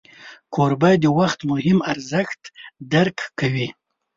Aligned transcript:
کوربه 0.53 0.91
د 1.03 1.05
وخت 1.19 1.39
مهم 1.51 1.77
ارزښت 1.91 2.41
درک 2.93 3.17
کوي. 3.39 3.67